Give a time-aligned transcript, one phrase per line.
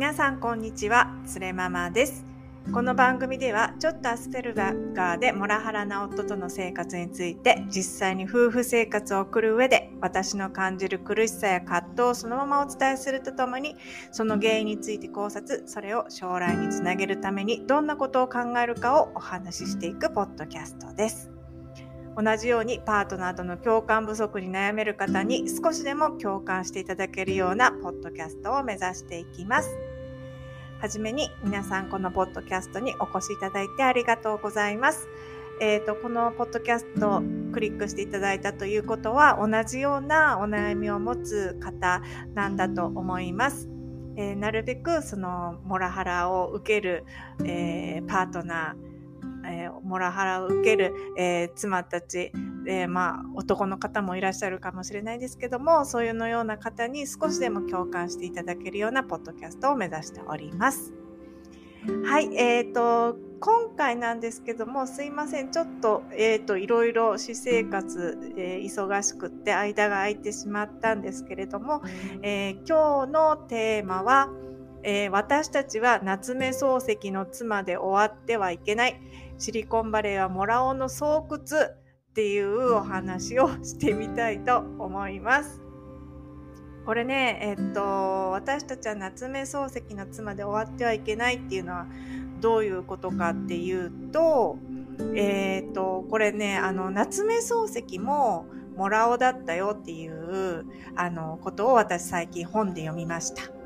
[0.00, 2.24] 皆さんこんにちは、つれママです。
[2.72, 13.76] この番組ではちょっとアスペルガーでモラハラな夫との生活について実際に夫婦生活を送る上で私の感じる苦しさや葛藤をそのままお伝えするとともに
[14.10, 21.30] その原因について考察それを将来につなげるためにどんなことを考えるかをお話ししていくポッドキャストです。
[22.16, 29.89] 同じようにパートナーとの共感不足に悩める方に少しでも共感していただけるようなポッドキャストを目指していきます。
[30.80, 35.08] はじめに皆さんこのポッドキャストにお越しいただいてありがとうございます。
[35.60, 37.22] えっ、ー、と、このポッドキャストを
[37.52, 42.00] クリックしていただいたということは同じようなお悩みを持つ方
[42.32, 43.68] なんだと思います。
[44.16, 47.04] えー、なるべくそのモラハラを受ける、
[47.44, 52.32] えー、パートナー、えー、モラハラを受ける、え、妻たち、
[52.70, 60.92] えー、まあ、男の方もいらっしゃるかもしれないですけども、そういうのような方に少しでも共感していただけるようなポッドキャストを目指しております。
[62.04, 71.82] はい、えーと、今回なんですけども、すいません、ちょっと、えーと、いろいろ私生活、えー、忙しくって間が空いてしまったんですけれども、
[72.22, 74.30] えー、今日のテーマは、
[74.84, 79.00] えー、私たちは夏目漱石の妻で終わってはいけない。
[79.38, 81.79] シリコンバレーはモラオの巣窟
[82.10, 85.60] っていうお話をしてみたいと思います。
[86.84, 91.86] これね、えっと、私たちは夏目漱石の妻で終わってはいけないっていうのは
[92.40, 94.58] どういうことかっていうと、
[95.14, 100.64] えっと、これね、あの、夏目漱石もモラオだったよっていう
[100.96, 103.59] あのことを私最近本で読みました。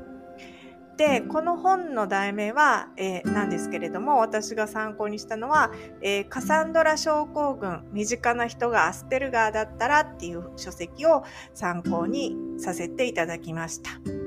[0.97, 11.23] でこの本の題名は、えー、なんですけれども私が参考にしたのは、えー、カサンドラ症候群身近な人がアステルガーだったらっていう書籍を
[11.53, 14.24] 参考にさせていただきました。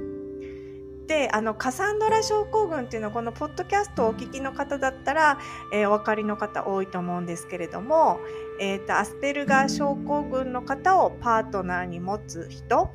[1.19, 5.41] であのカサンドラ症候群っていうのはこのポッドキャストをお聞きの方だったら、
[5.73, 8.21] えー、お分かりの方多いと思うんですけれども、
[8.61, 12.91] えーと、アスペルガー症候群の方をパートナーに持つ人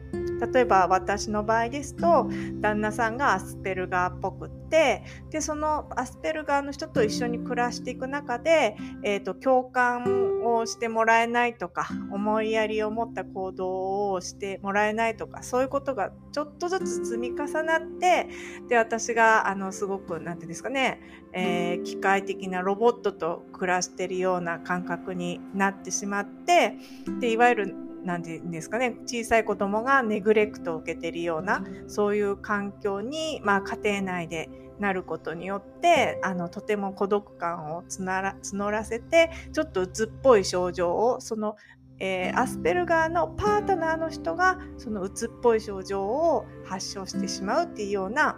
[0.54, 2.30] 例えば私の場合ですと
[2.62, 18.28] 旦那さんがアスペルガーっぽくってでそのアスペルガーの人と一緒に暮らしていく中で、えーと、共感をしてもらえないとか思いやりを持った行動をしてもらえないとかそういうことがちょっとずつ積み重なって
[18.68, 21.02] で私があのすごく何て言うんですかね、
[21.34, 26.76] えー、機械的なロボットと暮らしてるような感覚になってしまって
[27.20, 34.50] でいわゆる何て言うんですかね小さい子供がネグレクトを受けてるようなそういう環境に、まあ、家庭内で
[34.84, 41.56] なることによってあのとても孤独感を募らせてちょっと鬱っぽい症状をその、
[42.00, 48.38] えー、アスペルガーのパートナーの人がその鬱っぽい症状を発症してしまうっていうような、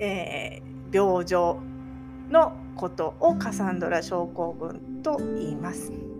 [0.00, 1.60] えー、病状
[2.28, 6.15] のことをカサンドラ症候群と言います。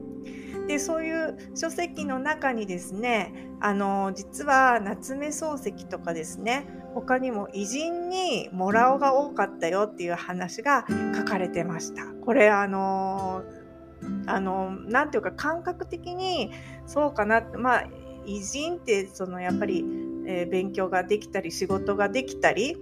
[0.67, 12.05] でそういう書籍の中にですねあの実は夏目漱石とかですね他にも偉人にモラオが多かったよっていう話が書かれてました。
[12.25, 13.43] これあの
[14.27, 16.51] あのなんていうか感覚的に
[16.87, 17.85] そうかなまあ
[18.27, 19.85] 偉人ってそのやっぱり、
[20.27, 22.77] えー、勉強ができたり仕事ができたり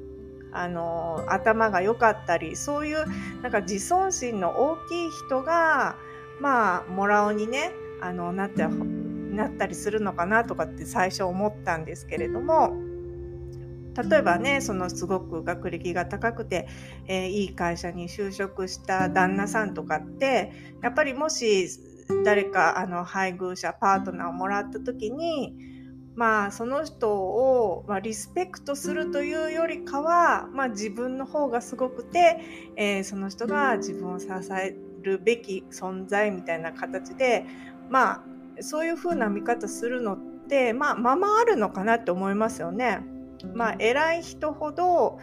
[0.53, 3.05] あの頭が良かったりそういう
[3.43, 5.97] なんか自尊心の大きい人が
[6.41, 12.77] まあもらおうにねあのなってなったりするのかなとかって最初思ったんですけれども
[13.97, 16.69] 例えばねそのすごく学歴が高くて、
[17.07, 20.53] えー、いい会社に就職した旦那さんとかって
[20.83, 21.69] やっぱりもし
[22.25, 25.55] 誰かあの配偶者パートナーをもらった時に
[26.17, 32.41] まあその人を、まあ、リスペクトするというよりかは、まあ、自分の方がすごくて、
[32.77, 37.45] えー、その人が自分を支えるべき存在みたいな形で
[37.89, 38.23] まあ
[38.61, 40.19] そういう風な見方するのっ
[40.49, 43.01] てまあままあるのかなって思いますよね。
[43.55, 45.19] まあ偉い人ほど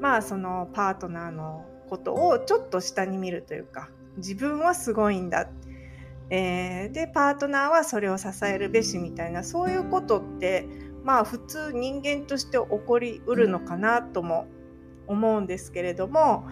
[0.00, 5.48] まあそのパートナーのことをちょっと下に見るというか自分はすごいんだ、
[6.30, 10.66] えー、でパートナーはそれを支えるべしみたいなそういうことって
[11.04, 14.46] まあ普通人間として起こりうるのかなとも
[15.06, 16.46] 思うんですけれども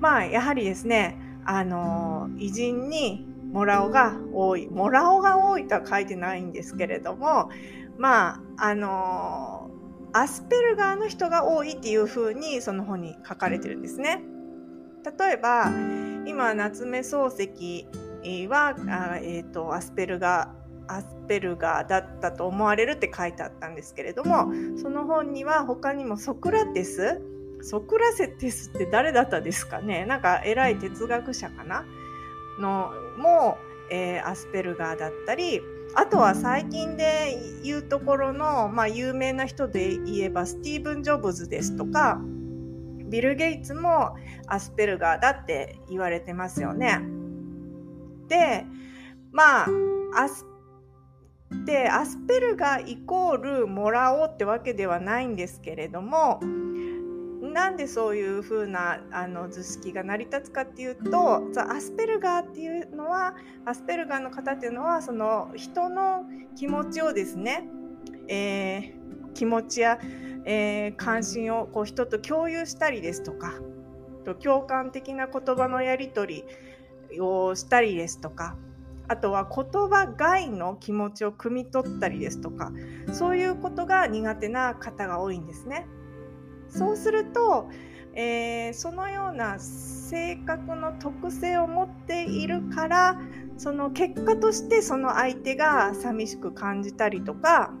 [0.00, 1.18] まあやはりですね
[1.50, 7.48] あの偉人にモラオが多いモラオが多いとは書いてないんですけれども
[7.96, 9.70] まああの
[10.12, 14.22] アスペルガーの人が多いっていうふうにその本に書かれてるんですね。
[15.18, 15.70] 例えば
[16.26, 17.86] 今夏目漱石
[18.48, 27.22] はあ、えーと、アスペルガーアスペルガーだったと思われるって書いてあったんですけれどもその本には他にもソクラテス
[27.62, 30.06] ソクラテスって誰だったですかね？
[30.06, 31.84] なんか偉い哲学者かな？
[32.60, 33.58] のも、
[33.90, 35.60] えー、アスペルガーだったり
[35.94, 42.20] あとは最近で言うところの、まあ、有名な人で言えばスティーブン・ジョブズですとか
[43.04, 44.16] ビル・ゲイツも
[44.48, 47.00] アスペルガーだって言われてますよね。
[48.28, 48.66] で
[49.32, 49.68] まあ
[50.14, 50.44] アス
[51.64, 56.40] でアスペルガーイコールもらおうってわけではないんですけれども
[57.58, 63.34] なんでそういう風なあな図式が成り立つかっていうとアスペルガーっていうのは
[63.66, 66.22] アスペルガーの方っていうのはその人の
[66.56, 67.68] 気持ちをですね、
[68.28, 69.98] えー、気持ちや、
[70.44, 73.54] えー、関心をこう人と共有したりですとか
[74.40, 76.44] 共感的な言葉のやり取
[77.10, 78.56] りをしたりですとか
[79.08, 82.70] あとは言葉外の気持ちを汲み取ったりですとか
[83.12, 85.88] そういうことが苦手な方が多いんですね。
[86.68, 87.70] そうすると、
[88.14, 93.20] えー、そのような性格の特性を持っているから
[93.56, 97.72] その結果としてその相手が寂しく感じたりとか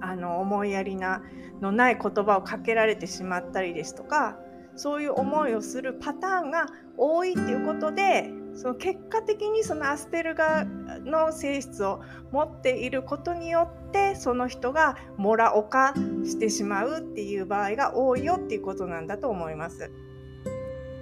[0.00, 1.22] あの思いやりな
[1.60, 4.38] のない言葉をかけられてしまったりですとか
[4.76, 6.66] そういう思いをするパターンが
[6.96, 15.94] 多いっていうことでその結果的にそのアスペルガーの性質を持っていることによってその人がモラオ化
[16.24, 19.90] してしまうっていう場合が多いよっていうことなんだと思います。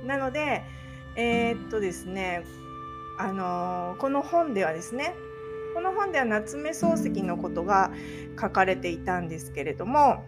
[0.05, 0.62] なので、
[1.17, 2.45] えー、っとですね、
[3.19, 5.15] あのー、この本ではですね
[5.75, 7.91] この本では夏目漱石のことが
[8.41, 10.25] 書かれていたんですけれども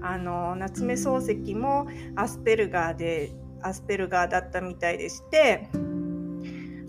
[0.00, 3.32] あの夏目漱石もアスペルガーで
[3.62, 5.68] アスペルガーだったみたいでして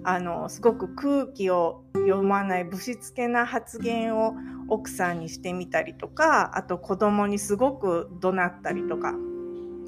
[0.04, 4.36] あのすごく空気を読まないぶしつけな発言を
[4.68, 9.14] 奥さんにしてみたりとかあと子供にすごく怒鳴ったりとか。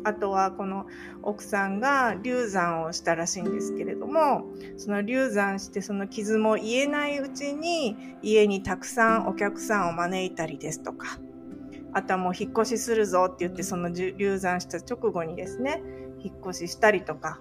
[0.08, 0.86] あとはこの
[1.24, 4.46] 奥さんが流産をしたらしいんですけれども
[4.78, 11.18] その流産してその傷も言えないうちに家にたくさんお客さんを招いたりですとか。
[11.92, 15.82] あとはもう引っ越しするぞって言ってその流産した直後にですね
[16.20, 17.40] 引っ越ししたりとか。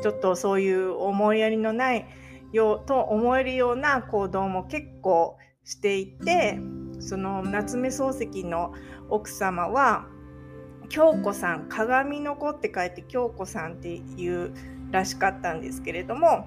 [0.00, 2.06] ちょっとそういう思いやりのない
[2.52, 6.58] ようと思えるような行動も結構していて
[7.00, 8.72] その夏目漱石の
[9.08, 10.06] 奥様は
[10.88, 14.52] 京子さん鏡の子って書いて京子さんっていう
[14.90, 16.46] らしかったんですけれども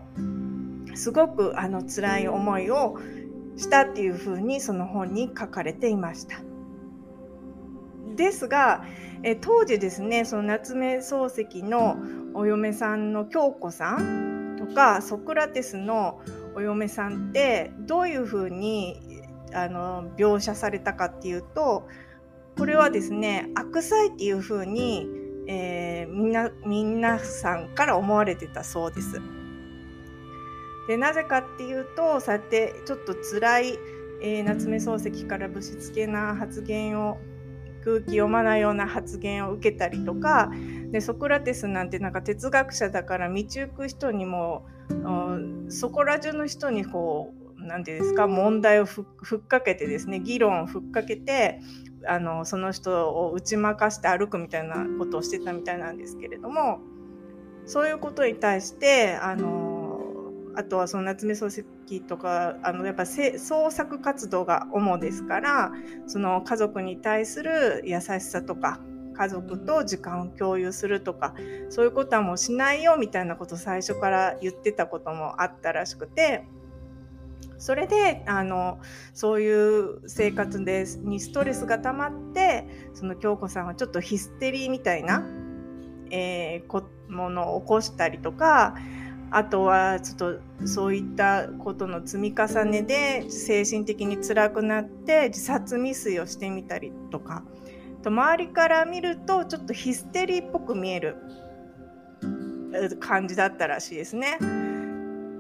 [0.94, 2.98] すごくあの辛い思いを
[3.58, 6.38] したっていうふうにその本に書かれていました。
[8.16, 8.84] ですが、
[9.24, 11.98] え当時ですねその夏目漱石の
[12.34, 16.22] お嫁さんの京子さんとかソクラテスの
[16.56, 19.22] お嫁さんってどういうふうに
[19.54, 21.88] あの描写されたかっていうと
[22.58, 25.08] これはですね悪妻っていうふうに、
[25.48, 29.22] えー、みんな皆さんから思われてたそうです。
[30.88, 33.80] でなぜかっていうとそうやってちょっと辛い、
[34.22, 37.18] えー、夏目漱石からぶしつけな発言を
[37.86, 40.52] 空気読まないような発言を受けたりとか
[40.92, 44.66] でソクラテスなんてなんか哲学者だから道行く人にも
[45.70, 49.04] そこら中の人にこう何て言うんですか問題をふ
[49.36, 51.62] っかけてですね議論をふっかけて
[52.08, 56.80] あのその人を打ち負かして歩くみたいなことをしてたみたいなんですけれども
[57.68, 59.65] そういうことに対してあの
[60.56, 65.72] あとはその夏目漱石とかあのやっぱ創作活動が主ですから
[66.08, 68.80] その家族に対する優しさとか
[69.14, 71.36] 家族と時間を共有するとか
[71.70, 76.46] そういうことはもうしないよみたいなことを最初から言ってたこともあったらしくて
[77.58, 78.80] それであの
[79.14, 85.26] そういう生活でにストレスが溜まってその京子さんはちょっとヒステリーみたいな、
[86.12, 88.76] えー、ものを起こしたりとか
[89.36, 97.44] あとはちょっとそういったことの積み重ねで精神的に辛くなって自殺未遂をしてみたりとか
[98.02, 101.18] と周りから見るとちょっとヒステリーっぽく見える
[103.02, 104.40] 感じだったらしいですね。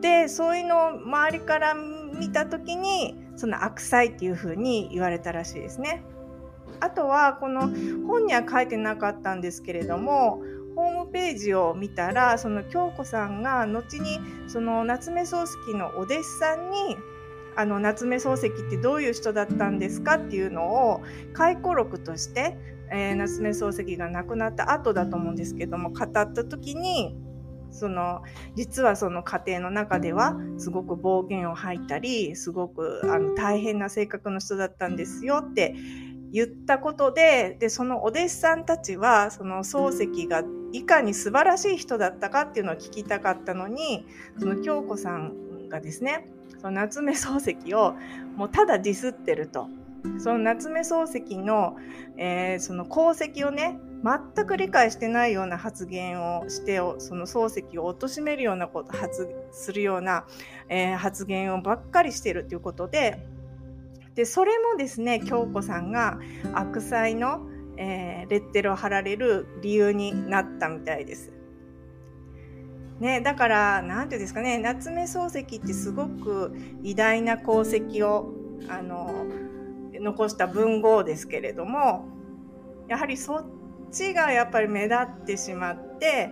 [0.01, 6.03] でそういうのを周りから見た時にその悪妻っていう風に言われたらしいですね。
[6.81, 7.69] あとはこの
[8.05, 10.41] 本には書いてなかったんですけれども
[10.75, 16.97] ホームページを見たらその京子さんが後にその夏目漱石のお弟子さんに
[17.55, 21.01] あの夏目漱石ってどういう人だったんですかっていうのを
[21.33, 22.57] 回顧録として、
[22.91, 27.15] えー、夏目漱石が亡くなった後だと思うんですけども語った時に
[27.71, 28.21] その
[28.55, 35.75] 実はその家庭の中ではすごく暴言を吐いたりすごくあの大変な性格の人だったんですよって
[36.35, 44.05] 言ったことででそのお弟子さんたちはその漱石がいかに素晴らしい人だったかっていうのを聞きたかったのに
[44.37, 46.27] その京子さんがですね
[46.59, 47.95] その夏目漱石を
[48.35, 49.69] もうただディスってると。
[50.19, 51.77] その夏目漱石の,、
[52.15, 60.27] えー、その功績をね全く理解してないような発言をしてその漱石を貶めるようなこと発するような、
[60.69, 63.25] えー、発言をばっかりしてるということで
[64.15, 66.19] でそれもですね京子さんが
[66.53, 71.31] 悪妻の、えー、レッテルを貼られる理由になったみたいです。
[72.99, 78.31] ね、だから何て言うんですかね夏目漱石ってすごく偉大な功績を
[78.69, 79.25] あの
[79.93, 82.07] 残した文豪ですけれども
[82.87, 83.45] やはりそっ
[83.91, 86.31] ちがやっぱり目立ってしまって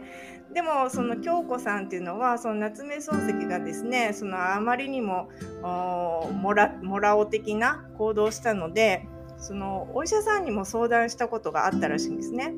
[0.54, 5.30] でもその京子さんっていうのはその夏目漱石がですねそのあまりにも
[5.62, 9.08] モラモラオ的な行動をしたので
[9.38, 12.54] そのお医者さんにも相談したことがあったらしいんですね。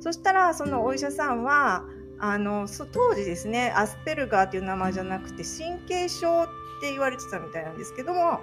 [0.00, 1.84] そしたらそのお医者さんは
[2.18, 6.46] あの当時ですねアスペルガーっていう名前じゃなくて神経症っ
[6.80, 8.40] て言われてたみたいなんですけども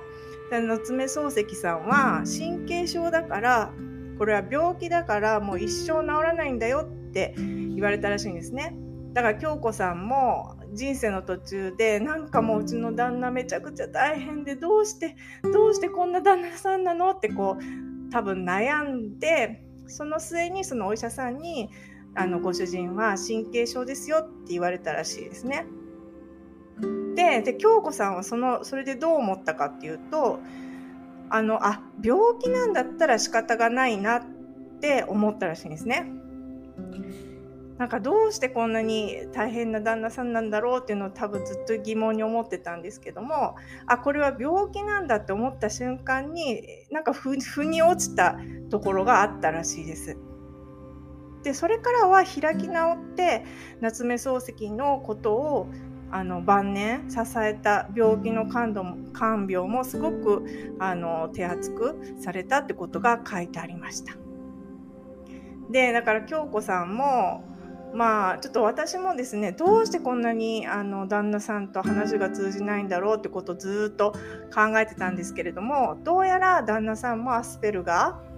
[0.52, 3.72] 夏目漱石さんは神経症だから
[4.20, 8.76] これは病気だからもう一生治らないんだよってって言われたらしいんですね。
[9.14, 15.16] だから京子さんも人生の途中でなんかもううちの旦那めちゃくちゃ大変でどうして
[15.54, 17.12] どうしてこんな旦那さんなの？
[17.12, 21.70] ってこう多分悩んでその末にそのお医者さんに
[22.16, 25.68] あのご主人は神経症ですよって言われたらしいですね。
[27.16, 30.40] でで京子さんはそのそれでどう思ったかっていうと
[31.30, 34.24] あのあ病気なんだったら仕方がないなっ
[34.82, 36.12] て思ったらしいんですね。
[37.78, 43.56] なんかどうしてこんなに大変な旦那さんなんだろうっていうのを多分ずっと疑問に思ってたんですけども
[43.88, 46.62] あこれは病気なんだって思った瞬間に
[46.92, 48.38] なんか腑に落ちた
[48.70, 50.18] ところがあったらしいです。
[51.44, 53.44] でそれからは開き直って
[53.82, 55.68] 夏目漱石のことを
[56.10, 58.74] あの晩年支えた病気の看
[59.14, 60.46] 看病もすごく
[60.80, 64.16] あの手厚くされたってことが書いてありました。
[65.70, 67.44] でだから京子さんも
[67.94, 74.14] まあちょっと私もですねどうしてこんなにあの旦那さんと話が通じないんだろうってことをずっと
[74.54, 78.34] 考えてたんですけれどもどうやら旦那さんもアスペルガー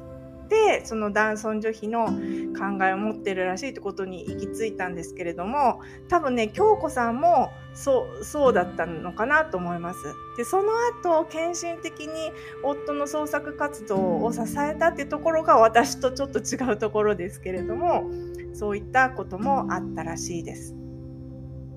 [0.50, 10.00] でその男尊女卑の考えを持ってるらしいってことに行き着いたんですけれども多分ね京子さんもそうそうだったのかなと思います。
[10.38, 10.72] でその
[11.02, 12.32] 後献身的に
[12.64, 18.10] 夫の創作活動を支えたっていうところが私とちょっと違うところですけれども
[18.56, 20.76] そういったこともあったらしいです。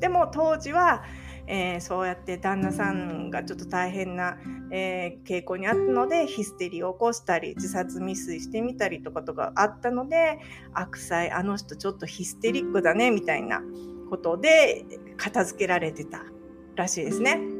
[0.00, 1.02] でも当時は
[1.48, 4.36] えー、そうやって旦那さんがちょっと大変な、
[4.70, 10.38] えー、傾向にあったのでヒステリーを起こしたり自殺未遂してみたりとかとかあったので
[10.74, 13.62] 悪妻あの人ちょっとヒステリックだねみたいな
[14.10, 14.84] ことで
[15.16, 16.22] 片付けられてた
[16.76, 17.57] らしいですね。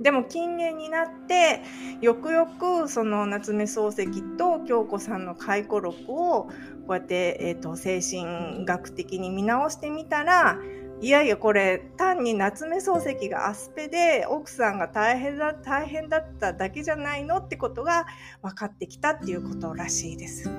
[0.00, 1.62] でも近年になって
[2.00, 6.50] よくよくその夏目漱石と京子さんの回顧録をこ
[6.88, 10.58] うやって、えーと精神学的に見直してみたら
[11.02, 18.04] いやいやこれ単に夏目漱石がアスペで奥さんが大変だ大変だっただけじゃないのってことが
[18.42, 20.50] 分かってきたっていうことらしいです。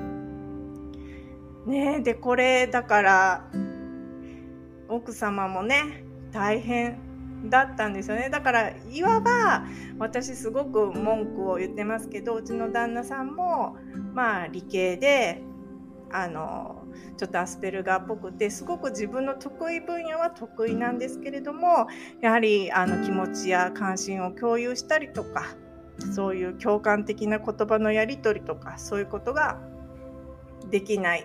[1.67, 3.51] ねえでこれだから
[4.89, 7.10] 奥様もね大変
[7.45, 9.65] だったんですよねだからいわば
[9.97, 13.77] 私すごく文句を言ってますけどうちの旦那さんも
[14.13, 15.41] まあ理系で
[16.11, 16.83] あの
[17.17, 21.87] ちょっとアスペルガーっぽくてすごく自分の得意分野は得意なんですけれども
[22.21, 25.45] やはりあの気持ちや関心を共有したりとか
[26.15, 29.59] そういう共感的な言葉のやり取りとかそういうことが
[30.69, 31.23] できないっ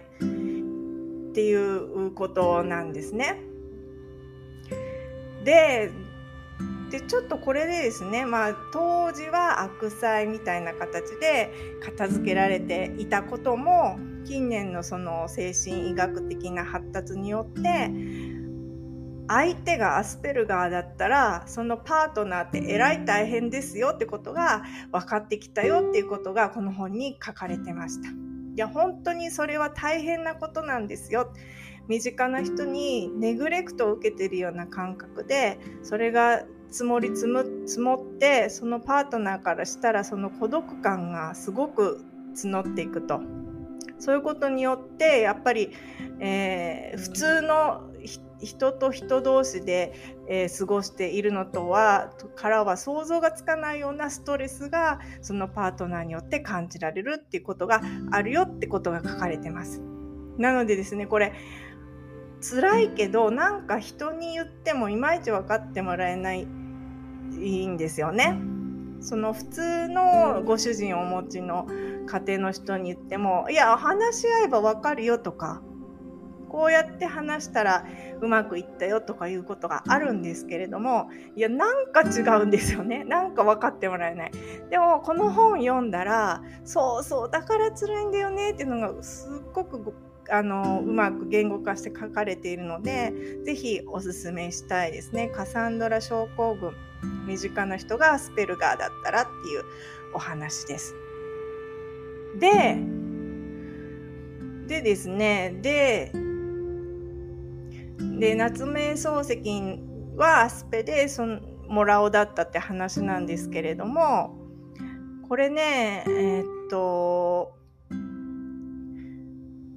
[1.32, 3.42] ていうことなんですね。
[5.44, 5.90] で
[6.90, 11.52] でちょっとこれでですね、まあ、当時は悪妻みたいな形で
[11.82, 17.90] 片付けられていたことも近年のその精神医学的な発達によって
[19.28, 24.62] 相手がアスペルガーだったらそのパートナーってえらい大変ですよってことが
[24.92, 28.08] 分かってきたよっていうことがこの本に書かれてました。
[28.10, 28.12] い
[28.58, 31.32] や本当にそれは大変なことなんですよ。
[31.88, 42.04] 身近な人にネグレクトを受けてるような感覚でそれが積もり積む積もってそのパートナーからしたらその孤独感がすごく
[42.34, 43.20] 募っていくと
[43.98, 45.72] そういうことによってやっぱり、
[46.20, 47.82] えー、普通の
[48.42, 49.94] 人と人同士で、
[50.28, 57.80] えー、過ごしているのとはからは想像がつかないようなストレスがそのパートナーによって感じられるっていうことが
[58.10, 59.80] あるよってことが書かれてます。
[60.36, 61.32] なのでですねこれ
[62.40, 66.46] 辛いけどなんか人に言ってもいまいち分かってもらえない
[67.38, 68.40] いいんですよね。
[69.00, 71.66] その普通のご主人をお持ちの
[72.06, 75.60] 家庭の人に言ってもいや話し合えば分かるよとか
[76.48, 77.84] こうやって話したら
[78.20, 84.32] うまくいったよとかいうことがあるんですけれどもいやなんか違うんですよねなんか分かってもらえない
[84.70, 89.94] でもこの本読んだらそうそうだから辛いんだよねっていうのがすっごく
[90.30, 93.12] あのうまく言語化して書かれているので
[93.44, 95.28] 是非おすすめしたいですね。
[95.28, 96.72] カサンドラ症候群
[97.26, 99.64] 身近な人がアスペルガーだったらっていう
[100.14, 100.94] お話です。
[102.38, 102.78] で
[104.66, 106.12] でですねで
[108.18, 109.80] で夏目漱石
[110.16, 114.36] はアスペでそのモラオだったって話なんですけれども
[115.28, 117.55] これねえー、っと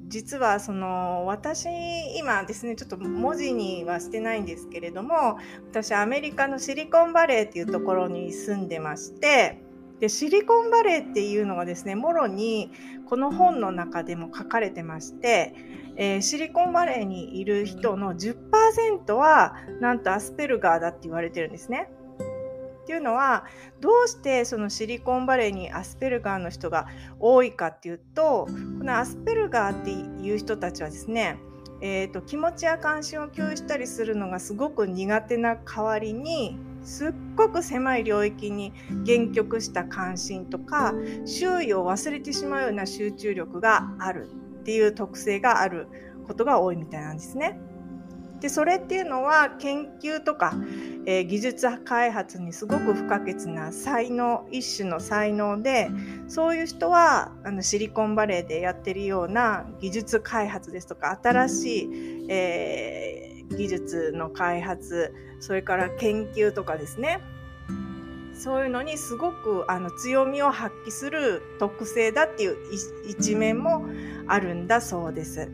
[0.09, 1.67] 実はその私
[2.17, 5.37] 今ですねちょっと文字にはしてないんですけれども
[5.71, 9.61] 私アメリカのシリコンバレーっていうところに住んでまして
[9.99, 12.71] でシリコンバレーっていうのがですねもろに
[13.07, 15.53] この本の中でも書かれてまして、
[15.95, 21.89] えー、シリコンバレーにいる人の10%はなんとアスペルガーだって言われてるんですね。
[22.89, 23.45] っていうのは
[23.81, 26.87] どうしてそのシリコンバレーにアスペルガーの人が
[27.19, 31.37] 多いかっていうとこのアスペルガーっていう人たちはですね
[31.81, 38.73] えーと、気持ちや関心を共有したりするのがすごく苦手な代わりにすっごく狭い領域に
[39.05, 40.93] 限局した関心とか
[41.25, 44.29] 周囲を忘れてしまうような集中力がある
[44.61, 45.87] っていう特性がある
[46.27, 47.61] ことが多いみたいなんですね。
[48.39, 50.53] でそれっていうのは研究とか、
[51.05, 55.89] えー、技術開発にすごく不可欠な才能一種の才能で
[56.27, 67.19] そういう人はあのシリコンバレーでやってるような技術開発ですとか新しい、えー、技術の開発それから研究とかですね
[68.33, 72.57] そういうのにすごくあの強みを発揮する特性だっていう
[73.05, 73.85] 一面も
[74.27, 75.51] あるんだそうです。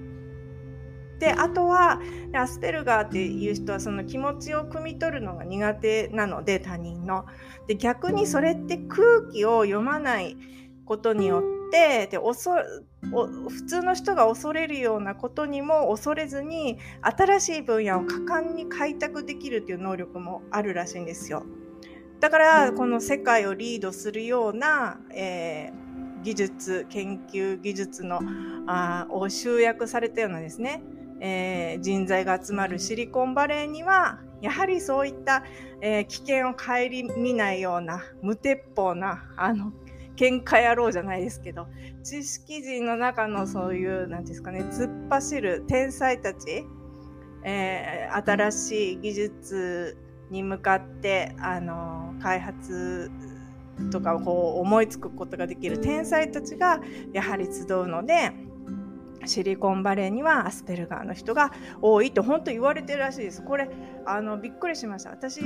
[1.26, 2.00] であとは
[2.36, 7.26] アスペルガーっていう人はその気持ちを汲み取るのが苦手なので他人の。
[7.66, 10.38] で逆にそれって空気を読まない
[10.86, 12.52] ことによってで恐
[13.02, 21.44] 普通の人が恐れるようなことにも恐れずに新しい分野を果敢に開拓できるっていう能力もあるらしいんですよ。
[22.20, 28.20] だからこの世界をリードするような、えー、技術研究技術の
[28.68, 30.84] あを集約されたようなですね
[31.20, 35.44] えー、人材が集まるシリコンバレーにはやはりそういった、
[35.82, 39.72] えー、危険を顧みないような無鉄砲なあの
[40.16, 41.68] 喧嘩野郎じゃないですけど
[42.04, 46.66] 知識人の中のそういう何ですかね突っ走る天才たち、
[47.44, 49.98] えー、新しい技術
[50.32, 53.12] に向かってあの開発
[53.92, 56.80] とかをこう思いつくことができる天才たちが
[57.14, 58.32] やはり集うので
[59.28, 63.44] シリコンバレーにはアスペルガーの人が多いと本当言われてるらしいです。
[63.44, 63.70] これ
[64.06, 65.12] あのびっくりしました。
[65.12, 65.42] 私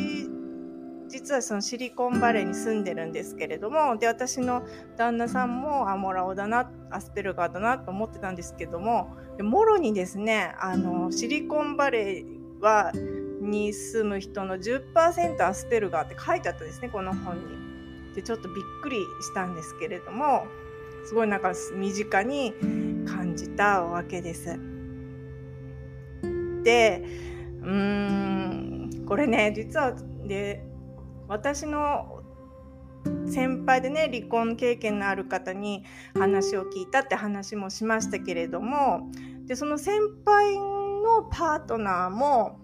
[1.10, 4.64] 実はそのシリコンバレーに住んでるんですけれどもで私の
[4.96, 12.92] 旦那さんもアモラオだなアスペルガーだなと思ってたんですけどももろにですねあのシリコンバレーは
[13.42, 17.70] に住む人の10%アスペルガーって書いてあったんですねこの本に。
[18.16, 20.46] でちょっとびっくりしたんですけれども
[21.06, 22.54] すごいなんか身近に
[23.06, 24.60] 感じたわけです。
[26.64, 27.04] で
[27.62, 29.96] うーんこれね実は
[30.28, 30.64] で
[31.28, 32.22] 私の
[33.28, 35.84] 先輩でね離婚経験のある方に
[36.16, 39.10] 話を聞いたって話もしましたけれども
[39.46, 42.60] でその先輩のパートナーも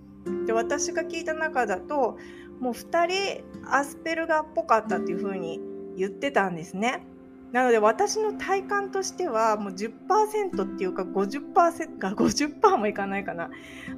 [0.45, 2.17] で私が聞いた中だと
[2.59, 5.59] もう2人アスペルガーっぽかったっていうふうに
[5.97, 7.05] 言ってたんですね。
[7.51, 13.49] なので私の体感としてはもう10%っていうか50%か50%もいかないかな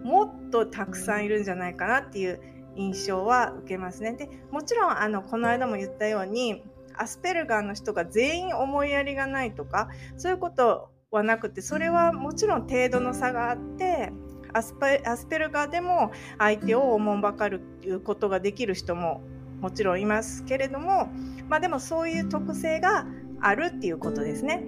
[0.04, 2.40] もっとたくさんいるんじゃないかなっていう
[2.76, 4.14] 印象は受けますね。
[4.14, 6.64] でもちろんあのこの間も言ったように
[6.96, 14.12] アスペルガーの人が全員思いやりがないとかそういうことはなくてそれはもちろん程度の差があって
[14.54, 19.22] アスペルガーでも相手をおもんばかるいうことができる人も
[19.62, 21.10] もちろんいますけれども、
[21.48, 23.06] まあ、でもそういう特性が
[23.42, 24.64] あるっていうことですね。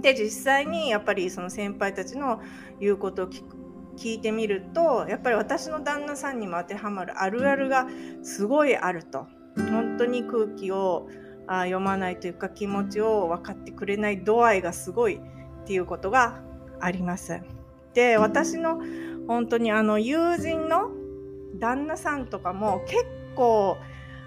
[0.00, 2.40] で実際にやっぱりその先輩たちの
[2.80, 3.60] 言うことを聞く
[3.96, 7.86] 聞いてみるとやっぱり私の旦那さんにも当てはまるあるあるが
[8.22, 11.08] すごいあると本当に空気を
[11.46, 16.40] あ読まないというか気持ちを分かってくれない度合いがすごいっていうことが
[16.80, 17.40] あります。
[17.92, 18.80] で私の
[19.26, 20.90] 本当にあの友人の
[21.58, 23.76] 旦那さんとかも結構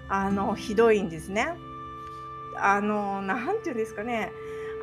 [0.08, 1.54] あのひどいんですね。
[2.56, 4.32] あの何て言うんですかね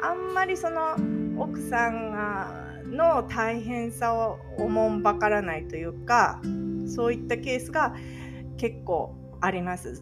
[0.03, 0.95] あんまりその
[1.37, 6.41] 奥さんがの大変さをおもんばからないというか
[6.87, 7.95] そういったケースが
[8.57, 10.01] 結構あります。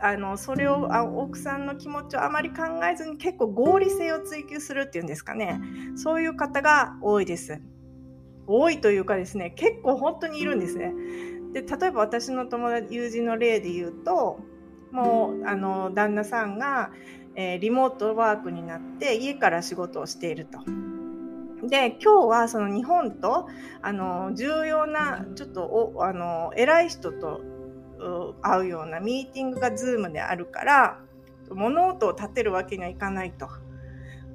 [0.00, 5.60] あのそれをあ奥さんの気持ちをあまり考えずに結構合理性を追求するっていうんですかね
[5.96, 7.60] そういう方が多いです。
[8.46, 10.94] 多いというかですね結構本当にいるんですね。
[11.52, 14.38] で例えば私の友達友人の例で言うと
[14.96, 16.90] もうあの旦那さんが、
[17.34, 20.58] えー、リモートワークになって家から仕事をしていると。
[21.68, 23.46] で今日はその日本と
[23.82, 27.42] あの重要なちょっとおあの偉い人と
[28.40, 31.00] 会うようなミーティングが Zoom であるから
[31.50, 33.48] 物音を立てるわけにはいかないと。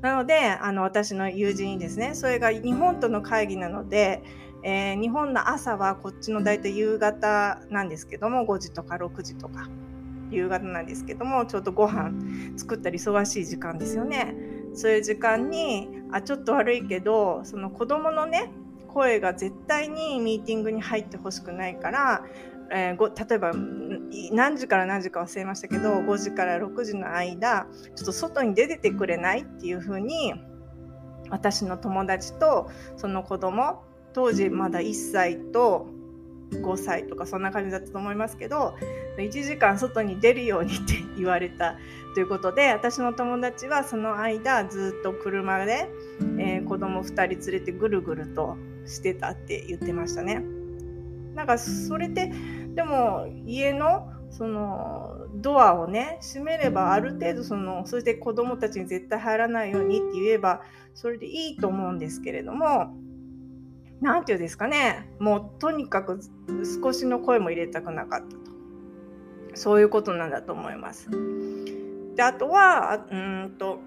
[0.01, 4.21] なのであの私の友人にですねそれが日本との会議なので、
[4.63, 9.69] えー、日本の朝はこっちの大体夕方なんですけども5時とか6時とか
[10.31, 12.11] 夕方なんですけどもちょうどご飯
[12.57, 14.35] 作ったり忙しい時間ですよね。
[14.73, 18.51] そういう時間にあちょっと悪いけどその子供のね
[18.87, 22.23] 声が絶対にミーティングに入ってほしくないから
[22.73, 23.51] えー、例えば
[24.31, 30.33] 何時から何時か忘れましたけど5時から6時の間ちょっと外に出ててくれないっていうふうに
[31.29, 35.87] 私の友達とその子供当時まだ1歳と
[36.51, 38.75] 5歳とかそんな感じだったと思いますけど
[39.17, 41.77] 1時間外に出るようにって言われた
[42.13, 45.89] ということで私の友達はその間ずっと車で、
[46.37, 50.43] えー、子供2人連れてぐるぐるとしてたって言ってましたね。
[51.35, 52.33] なんかそれって
[52.75, 60.61] でも家のそのドアをね閉めればある程度そのそして子供たちに絶対入らないようにって言えば
[60.93, 62.93] それでいいと思うんですけれども
[64.01, 66.19] 何て言うんですかねもうとにかく
[66.83, 68.41] 少しの声も入れたくなかったと
[69.53, 71.09] そういうことなんだと思います。
[72.15, 73.79] であとはうんと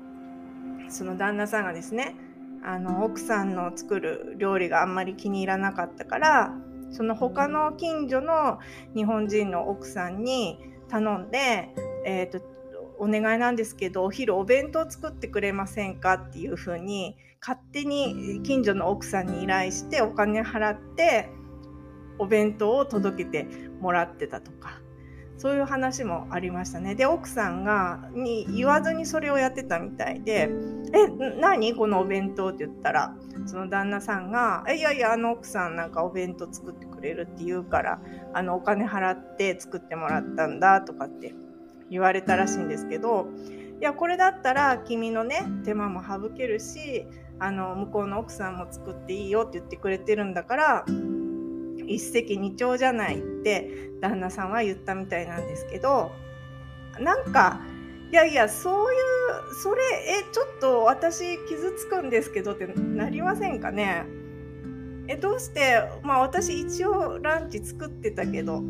[0.88, 2.16] その旦那さんがですね
[2.62, 6.54] あの奥さんの作る料理があんまり気に入らなかったから
[6.90, 8.58] その他の近所の
[8.94, 11.74] 日本人の奥さんに頼んで、
[12.06, 12.40] えーと、
[12.98, 21.28] お願いなんですけどお昼お弁当作ってくれませんかっていうふうに勝手に近所の奥さんに依頼してお金払って
[22.18, 23.46] お弁当を届けて
[23.80, 24.80] もらってたとか
[25.36, 26.94] そういう話もありましたね。
[26.94, 30.48] で奥さんがに言わずにそれをやってたみたいで
[30.94, 31.08] 「え
[31.40, 31.74] 何？
[31.74, 38.00] このお弁当?」って言ったらその旦那さんが「いやいやあの奥さんなんかお弁当作ってくれるって言うから
[38.32, 41.34] あのお金払って作ってもらったんだ」とかって
[41.90, 43.28] 言われたらしいんですけど
[43.80, 47.06] いやこれだったら君のね手間も省けるし
[47.38, 50.84] あの向こうの奥さんも作っていいよって言ってくれてるんだから
[51.86, 56.12] 一石二鳥じゃないって旦那さんは言ったみたいなんですけど
[56.98, 57.60] なんか
[58.10, 59.00] いやいやそういう
[59.62, 64.06] それえちょっと私傷つくんですけどってなりませんかね？
[65.08, 68.62] えどうしてまあ私一応ランチ作ってたけど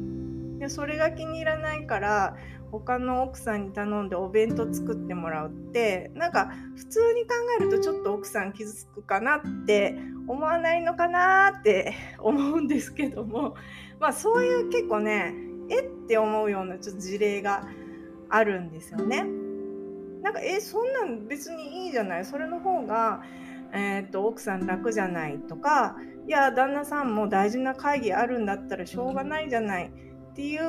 [0.68, 2.36] それが気に入らないから
[2.80, 7.28] 他の奥さんに頼んでお弁当作ってもらうってなんか普通に考
[7.60, 13.54] えるとちょっと奥さん傷つくかなって思わないのかなって思うんですけども
[14.00, 15.34] まあそういう結構ね
[15.70, 17.68] えって思うようなちょっと事例が
[18.28, 19.24] あるんですよね。
[20.22, 22.24] なんかえそんなん別にいいじゃない？
[22.24, 23.22] それの方が、
[23.72, 30.62] えー、っと奥さん楽じゃないとかいや旦那さんも大事な会議あるんだったらしょうがないじゃないっていう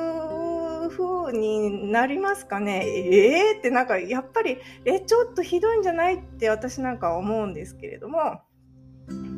[0.88, 2.86] 風になりますかね？
[2.86, 8.40] えー、ってなんかやっぱりえちょっとひどいんじゃないって私なんか思うんですけれども。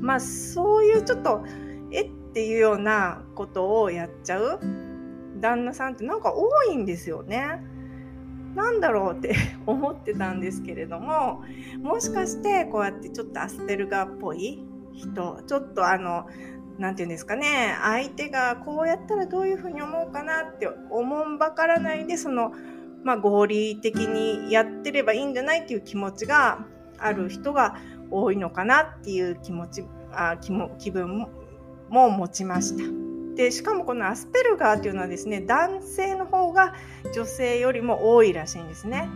[0.01, 1.45] まあそういうちょっと
[1.91, 4.61] えっていうようなことをやっちゃう
[5.41, 7.63] 旦那さんってなんか多いんですよね。
[8.55, 9.35] なんだろうって
[9.67, 11.43] 思ってたんですけれども。
[11.83, 16.27] もしかしてこうやってちょっとアスペルガーっぽい人ちょっとあの
[16.79, 22.53] 何て言うんですかね相手がこうやったらどういうふうに思うかなって思んばからないでその、
[23.05, 26.65] まあ、合理的にやってればいいんじゃないっていう気持ちが
[26.99, 27.77] ある人が
[28.11, 32.85] 多いのかなっていう気持ちあ気も気分も持ちました。
[33.35, 36.75] でしかもこのアスペルガーっていうのはですね男性の方が
[37.15, 39.09] 女性よりも多いらしいんですね。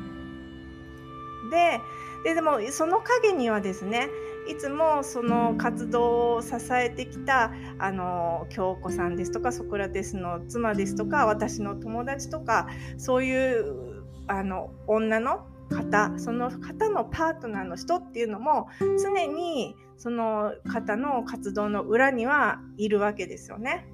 [1.50, 1.80] で
[2.24, 4.08] ででもその陰にはですね
[4.48, 18.68] いつもその活動を支えてきたあの京子さんですとかソクラテスの妻ですとか私の友達とかそういうあの女の方その方のパートナーの人っていうのも
[19.02, 23.86] 常にその方の活動の裏にはいるわけですよね。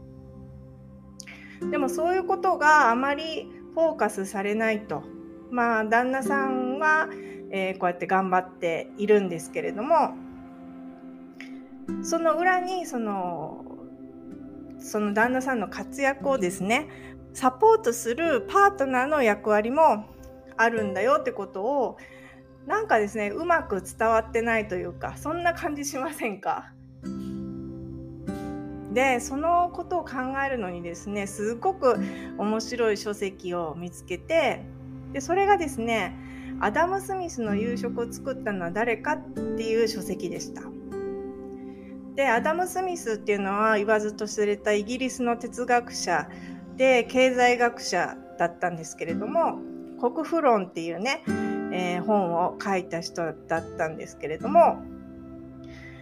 [1.71, 5.03] でもそういうことがあまりフォーカスされないと。
[5.51, 7.09] まあ旦那さんは、
[7.51, 10.15] えー、こうやって頑張っているんですけれども
[12.03, 13.64] その裏にその
[14.79, 16.88] その旦那さんの活躍をですね
[17.35, 20.07] サポートするパートナーの役割も
[20.57, 21.98] あるんだよってことを
[22.66, 26.72] なんかですねうまく伝わってないというかそんな感じしませんか？
[28.92, 31.98] でそのことを考えるのにですねすごく
[32.38, 34.64] 面白い書籍を見つけて
[35.12, 36.16] でそれがですね
[36.61, 39.18] アダム・スミスの夕食を作ったのは誰かっ
[39.57, 40.62] ていう書籍でした。
[42.18, 46.28] でアダム・スミスっていうのは言わずと知れたイギリスの哲学者
[46.76, 49.61] で経済学者だったんですけれども
[50.02, 51.22] 「国富論」っていうね、
[51.72, 54.83] えー、本を書いた人だったんですけれども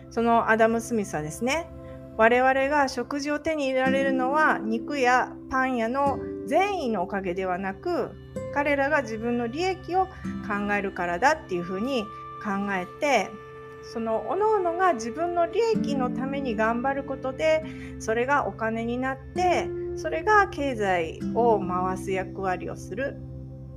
[0.08, 1.68] そのアダム・スミスはですね
[2.16, 8.12] 我々が食事を手に入れられるのは肉やパン屋の善意のおかげではなく
[8.54, 12.04] 彼らが自分の利益を考えるからだっていうふうに
[12.42, 13.28] 考えて
[13.92, 17.62] その各々が自分の利益のために頑張ることで
[17.98, 23.16] それがお金になってそれが経済を回す役割をする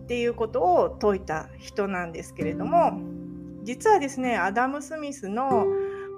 [0.03, 2.99] っていうことを説いた人なんですけれども
[3.63, 5.67] 実はですねアダム・スミスの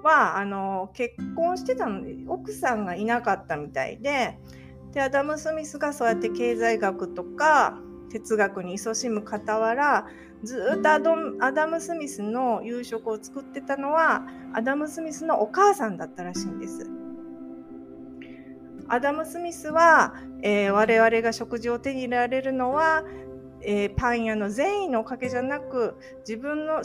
[0.02, 4.38] はあの結婚してたので奥さんがいなかったみたいで
[4.92, 7.78] でアダム・スミスがそうやって経済学とか
[8.12, 10.06] 哲学に勤しむ傍ら
[10.44, 10.94] ずっとア
[11.46, 16.90] アダム・スミスの夕食を作ってたのはアダム・スミスのお母さんだったらしいんです。
[18.88, 23.04] アダム・スミスは、えー、我々が食事を手に入れられるのは、
[23.62, 25.96] えー、パン屋の善意のおかげじゃなく
[26.28, 26.82] 自分の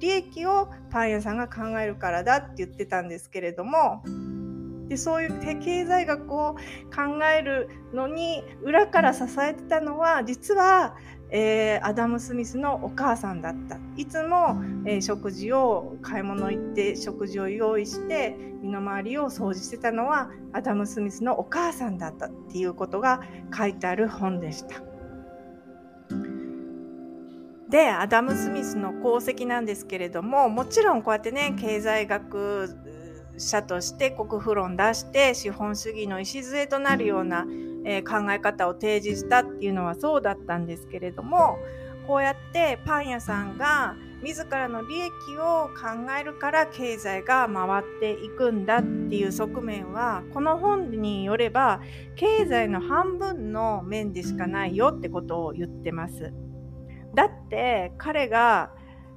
[0.00, 4.02] 利益をパン屋さんが考えるからだって言ってたんですけれども
[4.88, 6.54] でそういう経済学を
[6.94, 10.96] 考えるのに裏から支えてたのは実は、
[11.30, 23.20] えー、アダム・スミスのお母さんだったいつも、えー、食事を買い物行って食事を用意して身の回りを掃除してたのはアダム・スミスのお母さんだったっていうことが
[23.56, 24.82] 書いてある本でした。
[27.68, 32.76] でアダム・スミスの功績なんですけれどももちろんこうやってね経済学
[33.36, 37.46] 者として国富論出して資本主義の礎となるような、
[37.84, 41.58] えー、考え方を提示したっていうのはそうだったんですけれども
[42.06, 51.80] こうやってパン屋さんが自らの利益を考えるから経済が回っていくんだっていう側面はこの本によれば
[52.16, 56.32] 経済の半分の面でしかないよってことを言ってます。
[57.14, 58.70] だって彼が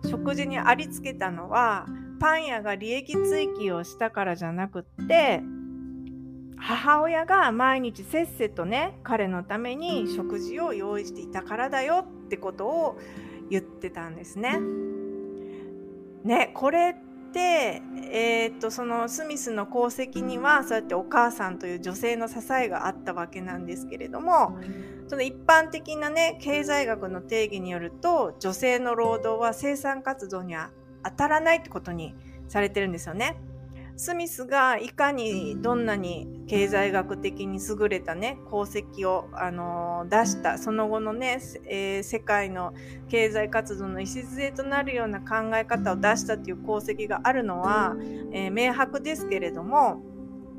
[0.10, 1.86] 食事にありつけたのは
[2.20, 5.42] パン屋が利益追求をしたからじゃなくって
[6.58, 13.00] 母親が毎日せっせとね彼のために食事を用意していたからだよってことを
[13.50, 14.60] 言ってたんですね。
[16.24, 24.60] ねこれって、えー、っとそのスミスの功績にはそうやってお母さんという女性の支えがあったわけなんですけれども
[25.08, 30.72] その一般的なね経済学の定義によると女性の労働は生産活動には
[31.04, 32.16] 当たらないってことに
[32.48, 33.38] されてるんですよね。
[34.00, 42.74] スミスがいかにどんなに経済学的に優れたね功績を、あのー、出したその後のね、えー、世界の
[43.10, 47.98] 経済活動の礎となるような考え方を出したという功績があるのは、
[48.32, 50.02] えー、明白ですけれども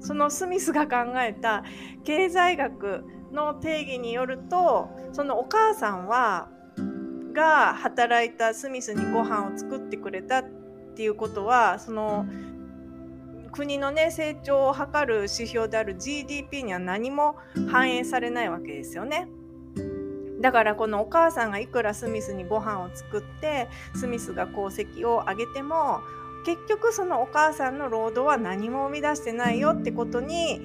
[0.00, 1.64] そのスミスが考えた
[2.04, 6.50] 経済学の定義によるとそのお母さんは
[7.32, 10.44] が働いたスミスにご飯を作ってくれたっ
[10.94, 12.26] ていうことはその
[13.52, 17.36] 国のね成長を図る指標である GDP には何も
[17.70, 19.28] 反映されないわけですよね。
[20.40, 26.00] だからこのお母さんがいくらスミスにご飯を作ってスミスが功績を上げても
[26.46, 30.60] 結局そのお母さんの労働は何も生み出してないよってことに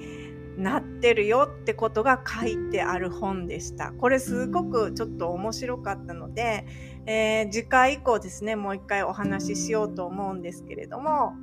[0.56, 3.92] なってるよってことが書いてある本でした。
[3.92, 6.66] これすごくちょっと面白かったので、
[7.06, 11.34] えー、次回以降ですね、もう一回お話ししようと思うんですけれども、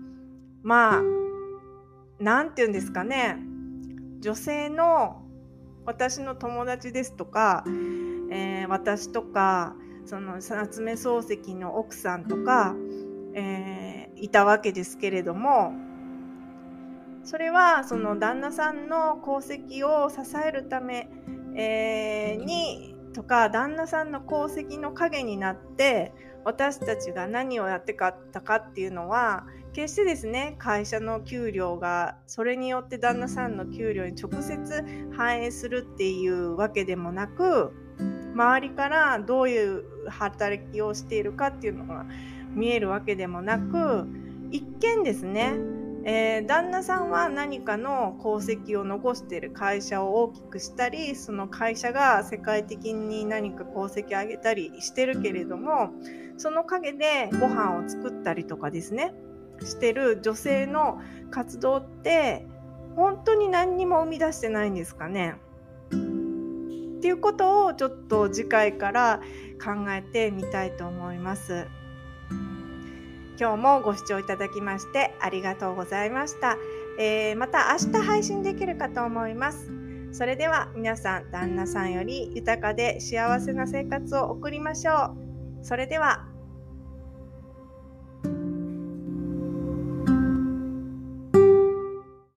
[0.61, 1.01] まあ、
[2.19, 3.37] なんて言うんですかね、
[4.19, 5.23] 女性の
[5.85, 7.63] 私の友達ですとか、
[8.31, 12.75] えー、私とか、その夏目漱石の奥さんとか、
[13.33, 15.73] えー、いたわけですけれども
[17.23, 21.09] それはその旦那さんの功績を支えるため、
[21.55, 34.83] えー、にとか旦那さんの功績の陰になって私たちが何をやってかったかっていうのは決してですね会社の給料がそれによって旦那さんの給料に直接
[35.15, 37.71] 反映するっていうわけでもなく
[38.33, 42.05] 周りからどういう働きをしているかっていうのが
[42.53, 44.07] 見えるわけでもなく
[44.51, 45.53] 一見ですね
[46.05, 55.91] えー、旦那さんは何かの功績を残している会社を大きくしたりその会社が世界的に何か功績を上げたりしてるけれども
[56.37, 59.13] その陰でご飯を作ったりとかですね
[59.61, 60.99] してる女性の
[61.31, 62.45] 活動って
[62.97, 65.35] 本当に何にも生み出してないんですかね
[65.87, 69.21] っていうことをちょっと次回から
[69.63, 71.67] 考えてみたいと思います。
[73.39, 76.57] 今日もご視聴いただきましてありがとうございました。
[76.99, 79.71] えー、また明日配信できるかと思います。
[80.11, 85.15] それでは皆さん、旦那さんより豊かで幸せな生活を送りましょ
[85.61, 85.65] う。
[85.65, 86.27] それでは